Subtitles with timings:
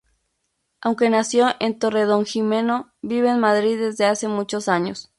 [0.81, 5.09] Aunque nació en Torredonjimeno, vive en Madrid desde hace muchos años.